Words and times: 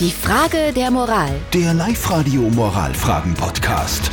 Die 0.00 0.10
Frage 0.10 0.72
der 0.74 0.90
Moral. 0.90 1.30
Der 1.52 1.72
Live-Radio 1.72 2.42
Moralfragen-Podcast. 2.50 4.10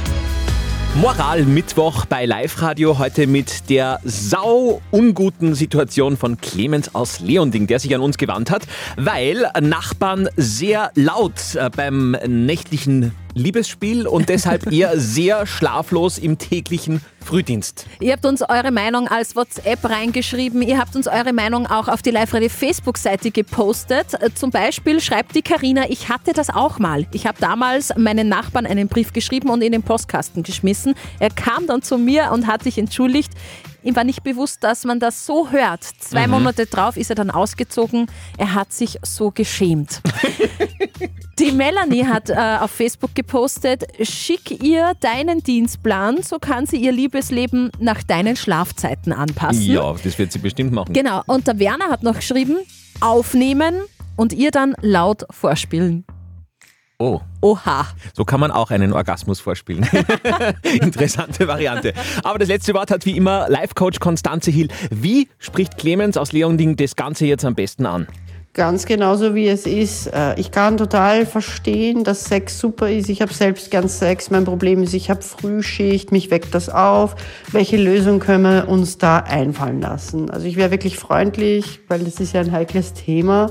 Moral 0.94 1.44
Mittwoch 1.46 2.06
bei 2.06 2.28
Live 2.28 2.62
Radio 2.62 3.00
heute 3.00 3.26
mit 3.26 3.68
der 3.70 4.00
sau 4.04 4.80
unguten 4.92 5.56
Situation 5.56 6.18
von 6.18 6.38
Clemens 6.38 6.94
aus 6.94 7.22
Leonding, 7.22 7.66
der 7.66 7.80
sich 7.80 7.96
an 7.96 8.02
uns 8.02 8.20
gewandt 8.20 8.52
hat, 8.52 8.68
weil 8.96 9.50
Nachbarn 9.60 10.30
sehr 10.36 10.92
laut 10.94 11.56
äh, 11.56 11.72
beim 11.76 12.12
nächtlichen 12.28 13.14
Liebesspiel 13.34 14.08
und 14.08 14.30
deshalb 14.30 14.72
eher 14.72 15.00
sehr 15.00 15.46
schlaflos 15.46 16.18
im 16.18 16.38
täglichen 16.38 17.02
Frühdienst. 17.24 17.86
Ihr 18.00 18.14
habt 18.14 18.26
uns 18.26 18.42
eure 18.42 18.72
Meinung 18.72 19.08
als 19.08 19.36
WhatsApp 19.36 19.88
reingeschrieben. 19.88 20.62
Ihr 20.62 20.80
habt 20.80 20.96
uns 20.96 21.08
eure 21.08 21.34
Meinung 21.34 21.68
auch 21.68 21.88
auf 21.88 22.02
die 22.02 22.10
Live-Radio 22.10 22.50
Facebook-Seite 22.50 23.32
gepostet. 23.32 24.08
Zum 24.36 24.50
Beispiel 24.50 25.00
schreibt 25.00 25.36
die 25.36 25.42
Karina, 25.42 25.84
ich 25.90 26.10
hatte 26.10 26.34
das 26.34 26.50
auch 26.50 26.80
mal. 26.80 27.06
Ich 27.14 27.28
habe 27.28 27.38
damals 27.40 27.96
meinen 27.96 28.28
Nachbarn 28.28 28.66
einen 28.66 28.88
Brief 28.88 29.14
geschrieben 29.14 29.50
und 29.50 29.62
in 29.62 29.72
den 29.72 29.84
Postkasten 29.84 30.44
geschmissen. 30.44 30.96
Er 31.20 31.30
kam 31.30 31.68
dann 31.68 31.82
zu 31.82 31.98
mir 31.98 32.32
und 32.32 32.48
hat 32.48 32.64
sich 32.64 32.78
entschuldigt. 32.78 33.34
Ihm 33.84 33.96
war 33.96 34.04
nicht 34.04 34.24
bewusst, 34.24 34.64
dass 34.64 34.86
man 34.86 35.00
das 35.00 35.26
so 35.26 35.50
hört. 35.50 35.84
Zwei 35.84 36.28
Monate 36.28 36.68
drauf 36.68 36.98
ist 36.98 37.10
er 37.10 37.16
dann 37.16 37.32
ausgezogen. 37.32 38.08
Er 38.38 38.54
hat 38.54 38.72
sich 38.72 39.00
so 39.04 39.32
geschämt. 39.32 40.02
Die 41.40 41.52
Melanie 41.52 42.06
hat 42.06 42.30
äh, 42.30 42.36
auf 42.60 42.70
Facebook 42.70 43.16
gepostet, 43.16 43.86
schick 44.08 44.64
ihr 44.64 44.94
deinen 45.00 45.42
Dienstplan, 45.42 46.22
so 46.22 46.38
kann 46.38 46.68
sie 46.68 46.78
ihr 46.78 46.92
Liebesleben 46.92 47.72
nach 47.80 48.04
deinen 48.04 48.36
Schlafzeiten 48.36 49.12
anpassen. 49.12 49.64
Ja, 49.64 49.96
das 50.04 50.20
wird 50.20 50.32
sie 50.32 50.40
bestimmt 50.40 50.72
machen. 50.72 50.94
Genau, 50.94 51.24
und 51.26 51.48
der 51.48 51.58
Werner 51.58 51.90
hat 51.90 52.04
noch 52.04 52.16
geschrieben, 52.16 52.58
aufnehmen 53.00 53.82
und 54.16 54.34
ihr 54.34 54.52
dann 54.52 54.76
laut 54.82 55.26
vorspielen. 55.32 56.06
Oh, 57.02 57.20
Oha. 57.42 57.88
so 58.14 58.26
kann 58.26 58.40
man 58.40 58.52
auch 58.52 58.70
einen 58.70 58.94
Orgasmus 58.94 59.40
vorspielen. 59.40 59.88
Interessante 60.64 61.48
Variante. 61.48 61.94
Aber 62.24 62.38
das 62.38 62.48
letzte 62.48 62.76
Wort 62.76 62.92
hat 62.92 63.08
wie 63.08 63.18
immer 63.18 63.50
Life-Coach 63.50 64.00
Konstanze 64.00 64.52
Hill. 64.52 64.68
Wie 64.92 65.28
spricht 65.40 65.80
Clemens 65.80 66.16
aus 66.16 66.32
Leonding 66.32 66.76
das 66.76 66.96
Ganze 66.96 67.26
jetzt 67.26 67.44
am 67.44 67.56
besten 67.56 67.88
an? 67.88 68.06
Ganz 68.54 68.86
genauso 68.86 69.34
wie 69.34 69.48
es 69.48 69.66
ist. 69.66 70.08
Äh, 70.14 70.40
Ich 70.40 70.52
kann 70.52 70.78
total 70.78 71.26
verstehen, 71.26 72.04
dass 72.04 72.26
Sex 72.26 72.60
super 72.60 72.88
ist. 72.92 73.10
Ich 73.10 73.24
habe 73.24 73.34
selbst 73.34 73.72
gern 73.72 73.88
Sex. 73.90 74.30
Mein 74.30 74.44
Problem 74.46 74.84
ist, 74.84 74.94
ich 74.94 75.10
habe 75.10 75.24
Frühschicht, 75.24 76.12
mich 76.12 76.30
weckt 76.30 76.54
das 76.54 76.70
auf. 76.70 77.16
Welche 77.52 77.78
Lösung 77.78 78.20
können 78.20 78.44
wir 78.44 78.68
uns 78.68 79.00
da 79.00 79.18
einfallen 79.20 79.82
lassen? 79.82 80.30
Also 80.30 80.46
ich 80.46 80.56
wäre 80.56 80.70
wirklich 80.70 80.98
freundlich, 81.00 81.80
weil 81.88 82.02
das 82.02 82.20
ist 82.20 82.34
ja 82.34 82.42
ein 82.42 82.52
heikles 82.52 82.94
Thema. 82.94 83.48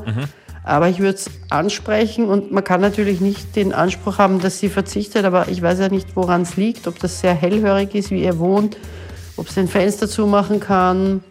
Aber 0.62 0.88
ich 0.88 0.98
würde 0.98 1.14
es 1.14 1.30
ansprechen 1.48 2.26
und 2.26 2.52
man 2.52 2.62
kann 2.62 2.80
natürlich 2.80 3.20
nicht 3.20 3.56
den 3.56 3.72
Anspruch 3.72 4.18
haben, 4.18 4.40
dass 4.40 4.58
sie 4.58 4.68
verzichtet, 4.68 5.24
aber 5.24 5.48
ich 5.48 5.62
weiß 5.62 5.78
ja 5.80 5.88
nicht, 5.88 6.14
woran 6.16 6.42
es 6.42 6.56
liegt, 6.56 6.86
ob 6.86 6.98
das 6.98 7.20
sehr 7.20 7.34
hellhörig 7.34 7.94
ist, 7.94 8.10
wie 8.10 8.22
ihr 8.22 8.38
wohnt, 8.38 8.76
ob 9.36 9.48
sie 9.48 9.60
ein 9.60 9.68
Fenster 9.68 10.08
zumachen 10.08 10.60
kann, 10.60 11.24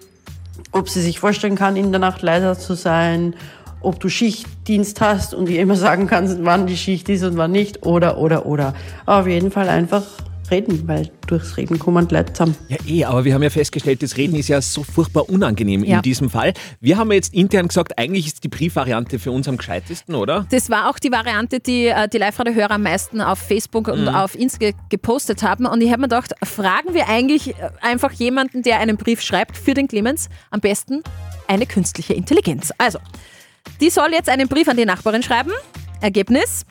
ob 0.71 0.89
sie 0.89 1.01
sich 1.01 1.19
vorstellen 1.19 1.55
kann, 1.55 1.75
in 1.75 1.91
der 1.91 1.99
Nacht 1.99 2.21
leiser 2.21 2.57
zu 2.57 2.73
sein, 2.73 3.35
ob 3.81 3.99
du 3.99 4.09
Schichtdienst 4.09 4.99
hast 4.99 5.33
und 5.33 5.47
ihr 5.47 5.61
immer 5.61 5.75
sagen 5.75 6.07
kannst, 6.07 6.43
wann 6.43 6.67
die 6.67 6.77
Schicht 6.77 7.07
ist 7.09 7.23
und 7.23 7.37
wann 7.37 7.51
nicht, 7.51 7.85
oder, 7.85 8.17
oder, 8.17 8.45
oder. 8.45 8.73
Aber 9.05 9.21
auf 9.21 9.27
jeden 9.27 9.51
Fall 9.51 9.69
einfach 9.69 10.03
reden, 10.51 10.87
weil 10.87 11.09
durchs 11.27 11.57
Reden 11.57 11.77
kommen 11.79 12.07
die 12.07 12.15
Leute 12.15 12.33
zusammen. 12.33 12.55
Ja, 12.67 12.77
eh, 12.87 13.03
aber 13.05 13.25
wir 13.25 13.33
haben 13.33 13.43
ja 13.43 13.49
festgestellt, 13.49 14.01
das 14.03 14.17
Reden 14.17 14.35
ist 14.35 14.47
ja 14.47 14.61
so 14.61 14.83
furchtbar 14.83 15.29
unangenehm 15.29 15.83
Ja. 15.83 15.97
in 15.97 16.01
diesem 16.01 16.29
Fall. 16.29 16.53
Wir 16.79 16.97
haben 16.97 17.09
ja 17.11 17.15
jetzt 17.15 17.33
intern 17.33 17.67
gesagt, 17.67 17.97
eigentlich 17.97 18.27
ist 18.27 18.43
die 18.43 18.47
Briefvariante 18.47 19.19
für 19.19 19.31
uns 19.31 19.47
am 19.47 19.57
gescheitesten, 19.57 20.15
oder? 20.15 20.45
Das 20.51 20.69
war 20.69 20.89
auch 20.89 20.99
die 20.99 21.11
Variante, 21.11 21.59
die 21.59 21.87
äh, 21.87 22.07
die 22.07 22.17
Live-Radio-Hörer 22.17 22.71
am 22.71 22.83
meisten 22.83 23.21
auf 23.21 23.39
Facebook 23.39 23.87
und 23.87 24.07
auf 24.07 24.35
Insta 24.35 24.69
gepostet 24.89 25.43
haben. 25.43 25.65
Und 25.65 25.81
ich 25.81 25.89
habe 25.91 26.01
mir 26.01 26.07
gedacht, 26.07 26.33
fragen 26.43 26.93
wir 26.93 27.07
eigentlich 27.09 27.49
äh, 27.49 27.53
einfach 27.81 28.11
jemanden, 28.13 28.63
der 28.63 28.79
einen 28.79 28.97
Brief 28.97 29.21
schreibt 29.21 29.57
für 29.57 29.73
den 29.73 29.87
Clemens, 29.87 30.29
am 30.51 30.59
besten 30.59 31.03
eine 31.47 31.65
künstliche 31.65 32.13
Intelligenz. 32.13 32.71
Also, 32.77 32.99
die 33.81 33.89
soll 33.89 34.11
jetzt 34.11 34.29
einen 34.29 34.47
Brief 34.47 34.67
an 34.67 34.77
die 34.77 34.85
Nachbarin 34.85 35.23
schreiben. 35.23 35.51
Ergebnis. 36.01 36.65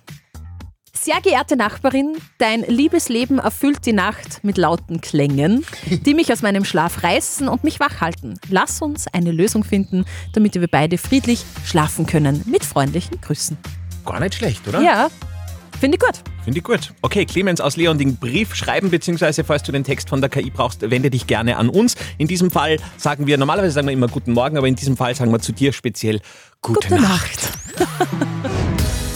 Sehr 1.00 1.20
geehrte 1.20 1.56
Nachbarin, 1.56 2.16
dein 2.38 2.62
Liebesleben 2.62 3.38
erfüllt 3.38 3.86
die 3.86 3.92
Nacht 3.92 4.42
mit 4.42 4.58
lauten 4.58 5.00
Klängen, 5.00 5.64
die 5.86 6.12
mich 6.12 6.32
aus 6.32 6.42
meinem 6.42 6.64
Schlaf 6.64 7.04
reißen 7.04 7.48
und 7.48 7.62
mich 7.62 7.78
wach 7.78 8.00
halten. 8.00 8.34
Lass 8.50 8.82
uns 8.82 9.06
eine 9.06 9.30
Lösung 9.30 9.62
finden, 9.62 10.04
damit 10.32 10.54
wir 10.54 10.66
beide 10.66 10.98
friedlich 10.98 11.44
schlafen 11.64 12.06
können. 12.06 12.42
Mit 12.46 12.64
freundlichen 12.64 13.20
Grüßen. 13.20 13.56
Gar 14.04 14.20
nicht 14.20 14.34
schlecht, 14.34 14.66
oder? 14.66 14.82
Ja, 14.82 15.08
finde 15.78 15.98
ich 15.98 16.04
gut. 16.04 16.20
Finde 16.42 16.58
ich 16.58 16.64
gut. 16.64 16.92
Okay, 17.02 17.24
Clemens 17.24 17.60
aus 17.60 17.76
Leonding, 17.76 18.16
Brief 18.16 18.54
schreiben, 18.56 18.90
beziehungsweise 18.90 19.44
falls 19.44 19.62
du 19.62 19.70
den 19.70 19.84
Text 19.84 20.08
von 20.08 20.20
der 20.20 20.30
KI 20.30 20.50
brauchst, 20.50 20.82
wende 20.90 21.10
dich 21.10 21.28
gerne 21.28 21.58
an 21.58 21.68
uns. 21.68 21.94
In 22.18 22.26
diesem 22.26 22.50
Fall 22.50 22.78
sagen 22.96 23.26
wir, 23.28 23.38
normalerweise 23.38 23.72
sagen 23.72 23.86
wir 23.86 23.94
immer 23.94 24.08
Guten 24.08 24.32
Morgen, 24.32 24.58
aber 24.58 24.66
in 24.66 24.74
diesem 24.74 24.96
Fall 24.96 25.14
sagen 25.14 25.30
wir 25.30 25.38
zu 25.38 25.52
dir 25.52 25.72
speziell 25.72 26.20
Gute, 26.60 26.88
Gute 26.88 27.00
Nacht. 27.00 27.52
Nacht. 27.78 27.98